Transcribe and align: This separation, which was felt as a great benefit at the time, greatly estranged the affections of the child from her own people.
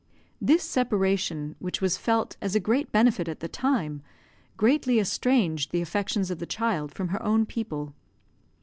This 0.41 0.63
separation, 0.63 1.55
which 1.59 1.79
was 1.79 1.95
felt 1.95 2.35
as 2.41 2.55
a 2.55 2.59
great 2.59 2.91
benefit 2.91 3.27
at 3.27 3.39
the 3.39 3.47
time, 3.47 4.01
greatly 4.57 4.97
estranged 4.99 5.69
the 5.69 5.79
affections 5.83 6.31
of 6.31 6.39
the 6.39 6.47
child 6.47 6.91
from 6.91 7.09
her 7.09 7.21
own 7.21 7.45
people. 7.45 7.93